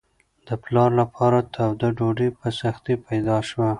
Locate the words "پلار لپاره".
0.63-1.39